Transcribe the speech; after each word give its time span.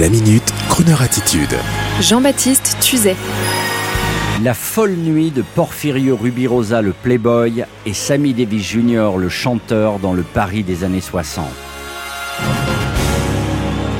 La 0.00 0.08
minute, 0.08 0.52
Kroneur 0.68 1.02
attitude. 1.02 1.56
Jean-Baptiste 2.00 2.78
Tuzet. 2.80 3.14
La 4.42 4.52
folle 4.52 4.94
nuit 4.94 5.30
de 5.30 5.44
Porfirio 5.54 6.16
Rubirosa, 6.16 6.82
le 6.82 6.92
playboy, 6.92 7.64
et 7.86 7.92
Sammy 7.92 8.34
Davis 8.34 8.66
Jr., 8.66 9.10
le 9.16 9.28
chanteur, 9.28 10.00
dans 10.00 10.12
le 10.12 10.22
Paris 10.22 10.64
des 10.64 10.82
années 10.82 11.00
60. 11.00 11.44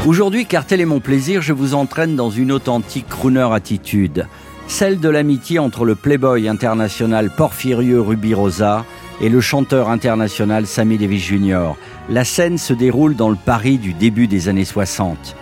Aujourd'hui, 0.05 0.47
car 0.47 0.67
tel 0.67 0.81
est 0.81 0.85
mon 0.85 0.99
plaisir, 0.99 1.43
je 1.43 1.53
vous 1.53 1.75
entraîne 1.75 2.17
dans 2.17 2.31
une 2.31 2.51
authentique 2.51 3.09
crooner 3.09 3.53
attitude, 3.53 4.27
celle 4.67 4.99
de 4.99 5.09
l'amitié 5.09 5.61
entre 5.61 5.85
le 5.85 5.95
playboy 5.95 6.49
international 6.49 7.31
Porfirio 7.31 8.03
Rubirosa 8.03 8.85
et 9.21 9.29
le 9.29 9.41
chanteur 9.41 9.91
international 9.91 10.67
Sammy 10.67 10.99
Davis 10.99 11.23
Jr. 11.23 11.75
La 12.11 12.25
scène 12.25 12.59
se 12.59 12.73
déroule 12.73 13.15
dans 13.15 13.31
le 13.31 13.37
Paris 13.37 13.79
du 13.79 13.93
début 13.93 14.27
des 14.27 14.49
années 14.49 14.65
60. 14.65 15.37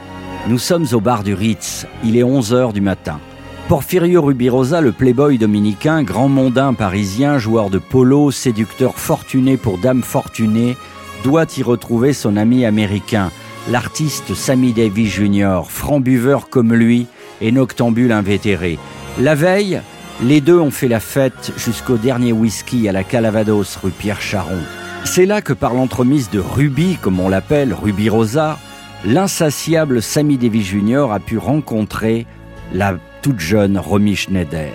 Nous 0.48 0.58
sommes 0.58 0.86
au 0.92 1.00
bar 1.00 1.22
du 1.22 1.34
Ritz, 1.34 1.86
il 2.02 2.16
est 2.16 2.24
11h 2.24 2.72
du 2.72 2.80
matin. 2.80 3.20
Porfirio 3.68 4.22
Rubirosa, 4.22 4.80
le 4.80 4.90
playboy 4.90 5.38
dominicain, 5.38 6.02
grand 6.02 6.28
mondain 6.28 6.74
parisien, 6.74 7.38
joueur 7.38 7.70
de 7.70 7.78
polo, 7.78 8.32
séducteur 8.32 8.98
fortuné 8.98 9.56
pour 9.56 9.78
dame 9.78 10.02
fortunée, 10.02 10.76
doit 11.22 11.46
y 11.56 11.62
retrouver 11.62 12.12
son 12.12 12.36
ami 12.36 12.64
américain, 12.64 13.30
l'artiste 13.70 14.34
Sammy 14.34 14.72
Davis 14.72 15.12
Jr., 15.14 15.60
franc 15.68 16.00
buveur 16.00 16.48
comme 16.48 16.74
lui 16.74 17.06
et 17.40 17.52
noctambule 17.52 18.10
invétéré. 18.10 18.80
La 19.20 19.36
veille, 19.36 19.80
les 20.24 20.40
deux 20.40 20.58
ont 20.58 20.72
fait 20.72 20.88
la 20.88 21.00
fête 21.00 21.52
jusqu'au 21.56 21.98
dernier 21.98 22.32
whisky 22.32 22.88
à 22.88 22.92
la 22.92 23.04
Calavados 23.04 23.76
rue 23.80 23.92
Pierre 23.92 24.20
Charon. 24.20 24.58
C'est 25.04 25.26
là 25.26 25.40
que 25.40 25.52
par 25.52 25.74
l'entremise 25.74 26.30
de 26.30 26.40
Ruby, 26.40 26.98
comme 27.00 27.20
on 27.20 27.28
l'appelle, 27.28 27.72
Ruby 27.72 28.08
Rosa, 28.08 28.58
l'insatiable 29.04 30.00
Sammy 30.00 30.36
Davis 30.36 30.66
Jr. 30.66 31.08
a 31.12 31.18
pu 31.18 31.38
rencontrer 31.38 32.26
la 32.72 32.94
toute 33.20 33.40
jeune 33.40 33.78
Romy 33.78 34.14
Schneider. 34.16 34.72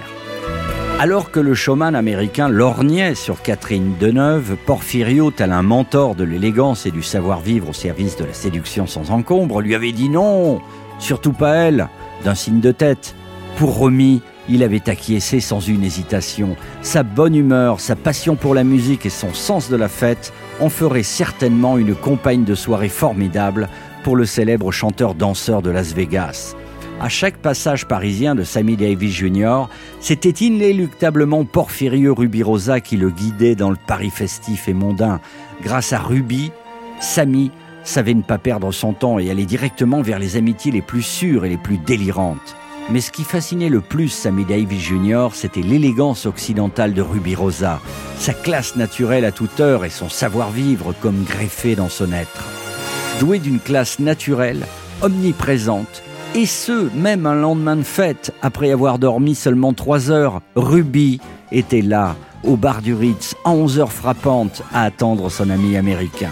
Alors 1.00 1.32
que 1.32 1.40
le 1.40 1.54
showman 1.54 1.96
américain 1.96 2.50
lorgnait 2.50 3.16
sur 3.16 3.42
Catherine 3.42 3.94
Deneuve, 4.00 4.58
Porfirio, 4.66 5.32
tel 5.32 5.52
un 5.52 5.62
mentor 5.62 6.16
de 6.16 6.24
l'élégance 6.24 6.86
et 6.86 6.92
du 6.92 7.04
savoir-vivre 7.04 7.70
au 7.70 7.74
service 7.74 8.18
de 8.18 8.26
la 8.26 8.34
séduction 8.34 8.88
sans 8.88 9.12
encombre, 9.12 9.62
lui 9.62 9.76
avait 9.76 9.92
dit 9.92 10.10
non, 10.10 10.60
surtout 10.98 11.34
pas 11.34 11.54
elle, 11.56 11.88
d'un 12.24 12.36
signe 12.36 12.60
de 12.60 12.72
tête. 12.72 13.16
Pour 13.58 13.76
Romy, 13.76 14.22
il 14.50 14.64
avait 14.64 14.90
acquiescé 14.90 15.40
sans 15.40 15.60
une 15.60 15.84
hésitation. 15.84 16.56
Sa 16.82 17.04
bonne 17.04 17.36
humeur, 17.36 17.80
sa 17.80 17.96
passion 17.96 18.36
pour 18.36 18.56
la 18.56 18.64
musique 18.64 19.06
et 19.06 19.12
son 19.12 19.34
sens 19.34 19.70
de 19.70 19.76
la 19.76 19.90
fête 19.90 20.34
en 20.60 20.70
feraient 20.70 21.04
certainement 21.04 21.78
une 21.78 21.96
compagne 21.96 22.44
de 22.44 22.56
soirée 22.56 22.90
formidable 22.90 23.70
pour 24.08 24.16
le 24.16 24.26
célèbre 24.26 24.72
chanteur-danseur 24.72 25.62
de 25.62 25.70
Las 25.70 25.94
Vegas. 25.94 26.56
À 27.02 27.10
chaque 27.10 27.36
passage 27.36 27.90
parisien 27.90 28.36
de 28.36 28.46
Sammy 28.46 28.78
Davis 28.78 29.14
Jr., 29.14 29.64
c'était 30.00 30.46
inéluctablement 30.46 31.44
Porfirio 31.44 32.16
Rubirosa 32.16 32.80
qui 32.80 32.96
le 32.96 33.10
guidait 33.10 33.56
dans 33.56 33.70
le 33.70 33.76
Paris 33.76 34.10
festif 34.10 34.70
et 34.70 34.74
mondain. 34.74 35.20
Grâce 35.62 35.92
à 35.92 36.00
Ruby, 36.00 36.54
Sammy 37.02 37.52
savait 37.84 38.14
ne 38.14 38.22
pas 38.22 38.38
perdre 38.38 38.72
son 38.72 38.94
temps 38.94 39.20
et 39.20 39.30
aller 39.30 39.46
directement 39.46 40.02
vers 40.02 40.20
les 40.20 40.38
amitiés 40.38 40.72
les 40.72 40.82
plus 40.82 41.02
sûres 41.02 41.44
et 41.44 41.50
les 41.50 41.58
plus 41.58 41.78
délirantes. 41.78 42.56
Mais 42.90 43.02
ce 43.02 43.12
qui 43.12 43.26
fascinait 43.26 43.68
le 43.68 43.82
plus 43.82 44.08
Sammy 44.08 44.46
Davis 44.46 44.84
Jr., 44.84 45.32
c'était 45.34 45.60
l'élégance 45.60 46.26
occidentale 46.26 46.94
de 46.94 47.02
Rubirosa, 47.02 47.82
sa 48.18 48.32
classe 48.32 48.78
naturelle 48.78 49.26
à 49.26 49.34
toute 49.34 49.60
heure 49.60 49.84
et 49.84 49.90
son 49.90 50.08
savoir-vivre 50.08 50.96
comme 51.02 51.26
greffé 51.26 51.76
dans 51.76 51.90
son 51.90 52.14
être 52.14 52.57
doué 53.20 53.40
d'une 53.40 53.60
classe 53.60 54.00
naturelle, 54.00 54.66
omniprésente, 55.02 56.04
et 56.36 56.46
ce, 56.46 56.90
même 56.96 57.26
un 57.26 57.34
lendemain 57.34 57.76
de 57.76 57.84
fête, 57.84 58.34
après 58.42 58.72
avoir 58.72 59.00
dormi 59.00 59.34
seulement 59.34 59.74
trois 59.74 60.12
heures, 60.12 60.42
Ruby 60.56 61.20
était 61.52 61.82
là, 61.82 62.16
au 62.44 62.58
bar 62.58 62.82
du 62.82 62.94
Ritz, 62.94 63.36
à 63.44 63.52
11 63.52 63.80
heures 63.80 63.92
frappantes, 63.92 64.62
à 64.74 64.84
attendre 64.84 65.30
son 65.30 65.50
ami 65.50 65.78
américain. 65.78 66.32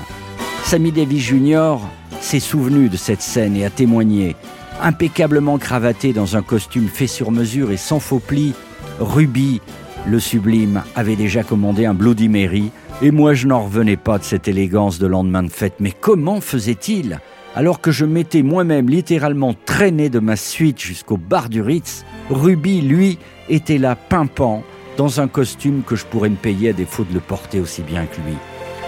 Sammy 0.64 0.92
Davis 0.92 1.24
Jr. 1.24 1.78
s'est 2.22 2.40
souvenu 2.40 2.90
de 2.90 2.98
cette 2.98 3.22
scène 3.22 3.56
et 3.56 3.66
a 3.66 3.70
témoigné. 3.70 4.36
Impeccablement 4.82 5.58
cravaté 5.58 6.14
dans 6.14 6.36
un 6.36 6.42
costume 6.42 6.88
fait 6.88 7.08
sur 7.08 7.32
mesure 7.32 7.72
et 7.72 7.78
sans 7.78 8.00
faux 8.00 8.20
plis, 8.20 8.54
Ruby, 9.00 9.62
le 10.06 10.20
sublime, 10.20 10.84
avait 10.96 11.16
déjà 11.16 11.44
commandé 11.44 11.86
un 11.86 11.94
Bloody 11.94 12.30
Mary 12.30 12.72
et 13.02 13.12
moi, 13.12 13.34
je 13.34 13.48
n'en 13.48 13.64
revenais 13.64 13.98
pas 13.98 14.18
de 14.18 14.24
cette 14.24 14.48
élégance 14.48 15.00
de 15.00 15.08
lendemain 15.08 15.44
de 15.44 15.50
fête. 15.50 15.76
Mais 15.80 15.92
comment 15.92 16.40
faisait-il 16.40 17.20
Alors 17.54 17.82
que 17.82 17.92
je 17.92 18.06
m'étais 18.06 18.42
moi-même 18.42 18.90
littéralement 18.90 19.54
traîné 19.66 20.10
de 20.10 20.20
ma 20.20 20.38
suite 20.38 20.80
jusqu'au 20.80 21.18
bar 21.18 21.50
du 21.50 21.62
Ritz, 21.62 22.06
Ruby, 22.30 22.82
lui, 22.82 23.20
était 23.50 23.78
là 23.78 23.96
pimpant, 23.96 24.64
dans 24.98 25.20
un 25.20 25.28
costume 25.28 25.82
que 25.86 25.98
je 25.98 26.06
pourrais 26.06 26.30
me 26.30 26.38
payer 26.38 26.70
à 26.70 26.74
défaut 26.74 27.04
de 27.04 27.14
le 27.14 27.20
porter 27.20 27.60
aussi 27.60 27.82
bien 27.82 28.06
que 28.06 28.16
lui. 28.22 28.38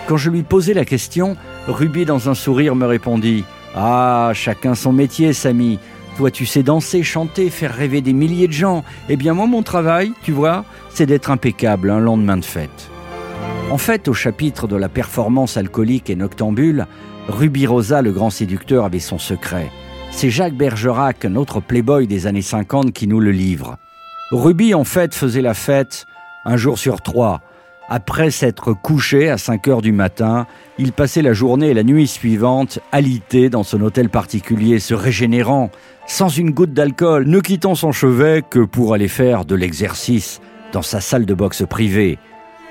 Quand 0.07 0.16
je 0.16 0.29
lui 0.29 0.44
posai 0.44 0.73
la 0.73 0.85
question, 0.85 1.35
Ruby, 1.67 2.06
dans 2.06 2.29
un 2.29 2.34
sourire, 2.34 2.75
me 2.75 2.85
répondit 2.85 3.44
Ah, 3.75 4.31
chacun 4.34 4.73
son 4.73 4.94
métier, 4.94 5.34
Samy. 5.34 5.79
Toi, 6.16 6.31
tu 6.31 6.46
sais 6.46 6.63
danser, 6.63 7.03
chanter, 7.03 7.50
faire 7.50 7.75
rêver 7.75 8.00
des 8.00 8.13
milliers 8.13 8.47
de 8.47 8.53
gens. 8.53 8.85
Eh 9.09 9.17
bien, 9.17 9.34
moi, 9.34 9.47
mon 9.47 9.63
travail, 9.63 10.13
tu 10.23 10.31
vois, 10.31 10.63
c'est 10.90 11.06
d'être 11.06 11.29
impeccable 11.29 11.90
un 11.90 12.00
lendemain 12.00 12.38
de 12.38 12.46
fête. 12.46 12.90
En 13.69 13.78
fait, 13.78 14.07
au 14.07 14.13
chapitre 14.13 14.66
de 14.66 14.78
la 14.78 14.88
performance 14.88 15.57
alcoolique 15.57 16.09
et 16.09 16.16
noctambule, 16.16 16.88
Ruby 17.28 17.67
Rosa, 17.67 18.01
le 18.01 18.13
grand 18.13 18.29
séducteur, 18.29 18.85
avait 18.85 19.00
son 19.00 19.19
secret. 19.19 19.69
C'est 20.11 20.29
Jacques 20.29 20.55
Bergerac, 20.55 21.25
notre 21.25 21.59
playboy 21.59 22.07
des 22.07 22.28
années 22.28 22.41
50, 22.41 22.94
qui 22.94 23.07
nous 23.07 23.19
le 23.19 23.31
livre. 23.31 23.78
Ruby, 24.31 24.73
en 24.73 24.85
fait, 24.85 25.13
faisait 25.13 25.41
la 25.41 25.53
fête 25.53 26.05
un 26.45 26.55
jour 26.55 26.79
sur 26.79 27.01
trois. 27.01 27.41
Après 27.89 28.31
s'être 28.31 28.72
couché 28.73 29.29
à 29.29 29.38
5 29.38 29.67
heures 29.67 29.81
du 29.81 29.91
matin, 29.91 30.47
il 30.78 30.94
passait 30.94 31.22
la 31.22 31.34
journée 31.34 31.69
et 31.69 31.73
la 31.73 31.84
nuit 31.84 32.07
suivante 32.07 32.79
alité 32.94 33.49
dans 33.49 33.63
son 33.63 33.81
hôtel 33.81 34.09
particulier, 34.09 34.79
se 34.79 34.94
régénérant, 34.94 35.72
sans 36.05 36.29
une 36.29 36.51
goutte 36.51 36.73
d'alcool, 36.73 37.28
ne 37.28 37.39
quittant 37.41 37.75
son 37.75 37.91
chevet 37.91 38.44
que 38.49 38.59
pour 38.59 38.94
aller 38.94 39.09
faire 39.09 39.44
de 39.44 39.55
l'exercice 39.55 40.39
dans 40.72 40.81
sa 40.81 41.01
salle 41.01 41.25
de 41.25 41.34
boxe 41.34 41.63
privée. 41.69 42.17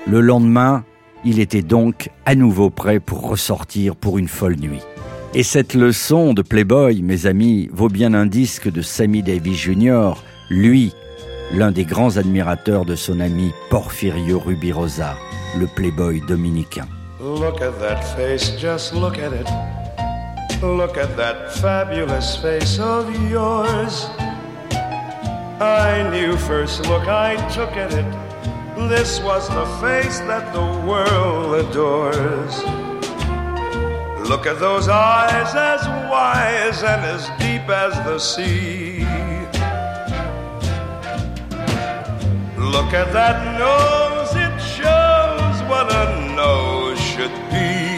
Le 0.09 0.21
lendemain, 0.21 0.85
il 1.25 1.41
était 1.41 1.61
donc 1.61 2.09
à 2.25 2.33
nouveau 2.33 2.69
prêt 2.69 3.01
pour 3.01 3.27
ressortir 3.27 3.97
pour 3.97 4.17
une 4.17 4.29
folle 4.29 4.55
nuit. 4.55 4.81
Et 5.33 5.43
cette 5.43 5.73
leçon 5.73 6.33
de 6.33 6.41
Playboy, 6.41 7.01
mes 7.01 7.25
amis, 7.25 7.69
vaut 7.73 7.89
bien 7.89 8.13
un 8.13 8.25
disque 8.25 8.71
de 8.71 8.81
Sammy 8.81 9.21
Davis 9.21 9.57
Jr., 9.57 10.13
lui, 10.49 10.93
l'un 11.53 11.71
des 11.71 11.83
grands 11.83 12.15
admirateurs 12.15 12.85
de 12.85 12.95
son 12.95 13.19
ami 13.19 13.51
Porfirio 13.69 14.39
Rubirosa, 14.39 15.17
le 15.59 15.67
Playboy 15.67 16.21
dominicain. 16.25 16.87
Look 17.19 17.61
at 17.61 17.77
that 17.81 18.01
face, 18.15 18.57
just 18.57 18.93
look 18.93 19.17
at 19.19 19.33
it. 19.33 19.49
Look 20.61 20.97
at 20.97 21.17
that 21.17 21.51
fabulous 21.51 22.37
face 22.37 22.79
of 22.79 23.09
yours. 23.29 24.09
I 25.59 26.03
knew 26.11 26.37
first 26.37 26.87
look 26.87 27.07
I 27.09 27.35
took 27.53 27.75
it. 27.75 28.26
This 28.77 29.19
was 29.19 29.49
the 29.49 29.65
face 29.81 30.19
that 30.21 30.53
the 30.53 30.61
world 30.87 31.55
adores. 31.55 32.55
Look 34.29 34.45
at 34.45 34.59
those 34.59 34.87
eyes 34.87 35.55
as 35.55 35.81
wise 36.09 36.83
and 36.83 37.03
as 37.03 37.27
deep 37.39 37.67
as 37.67 37.93
the 38.05 38.19
sea. 38.19 38.99
Look 42.55 42.93
at 42.93 43.11
that 43.13 43.57
nose, 43.57 44.31
it 44.35 44.55
shows 44.61 45.57
what 45.67 45.91
a 45.91 46.35
nose 46.35 46.99
should 47.01 47.33
be. 47.49 47.97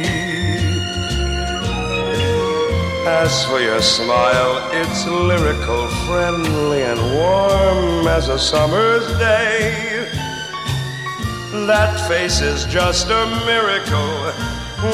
As 3.06 3.46
for 3.46 3.60
your 3.60 3.82
smile, 3.82 4.56
it's 4.72 5.06
lyrical, 5.06 5.88
friendly, 6.08 6.84
and 6.84 7.00
warm 7.14 8.08
as 8.08 8.30
a 8.30 8.40
summer's 8.40 9.06
day. 9.20 9.99
That 11.52 12.00
face 12.08 12.42
is 12.42 12.64
just 12.66 13.10
a 13.10 13.26
miracle. 13.44 14.30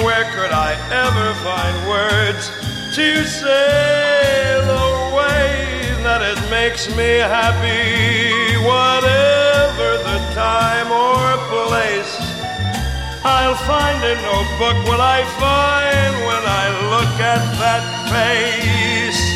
Where 0.07 0.23
could 0.31 0.55
I 0.55 0.71
ever 0.87 1.35
find 1.43 1.75
words 1.83 2.47
to 2.95 3.25
say 3.27 4.55
the 4.63 4.87
way 5.11 5.91
that 6.07 6.23
it 6.23 6.39
makes 6.49 6.87
me 6.95 7.19
happy? 7.19 8.55
Whatever 8.63 9.99
the 9.99 10.19
time 10.31 10.95
or 10.95 11.35
place, 11.51 12.15
I'll 13.25 13.59
find 13.67 13.99
a 14.01 14.15
notebook. 14.23 14.79
Will 14.87 15.03
I 15.03 15.27
find 15.35 16.15
when 16.23 16.43
I 16.47 16.71
look 16.87 17.19
at 17.19 17.43
that 17.59 17.83
face? 18.07 19.34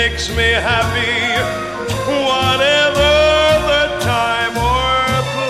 Makes 0.00 0.28
me 0.28 0.48
happy. 0.72 1.16
Whatever 2.28 3.12
the 3.70 3.84
time 4.12 4.54
or 4.74 4.96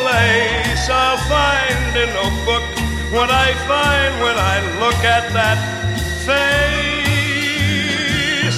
place, 0.04 0.84
I'll 1.02 1.22
find 1.34 1.90
in 2.04 2.10
a 2.26 2.28
book 2.46 2.66
what 3.16 3.30
I 3.46 3.48
find 3.70 4.12
when 4.24 4.36
I 4.54 4.56
look 4.82 5.00
at 5.16 5.24
that 5.38 5.58
face. 6.28 6.86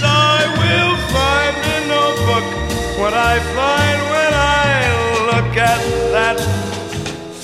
I 0.05 0.39
will 0.61 0.95
find 1.17 1.57
in 1.77 1.87
a 2.05 2.09
book 2.29 2.49
what 3.01 3.15
I 3.33 3.35
find 3.59 3.99
when 4.15 4.33
I 4.69 4.73
look 5.31 5.53
at 5.73 5.83
that 6.17 6.39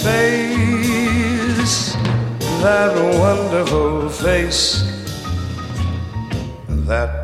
face. 0.04 1.76
That 2.66 2.92
wonderful 3.24 4.08
face. 4.10 4.62
That 6.90 7.23